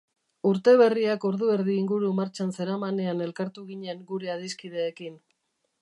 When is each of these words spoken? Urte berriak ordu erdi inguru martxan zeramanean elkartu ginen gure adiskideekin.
Urte 0.51 0.71
berriak 0.81 1.27
ordu 1.29 1.49
erdi 1.57 1.75
inguru 1.81 2.09
martxan 2.21 2.55
zeramanean 2.57 3.23
elkartu 3.27 3.67
ginen 3.71 4.05
gure 4.15 4.37
adiskideekin. 4.39 5.23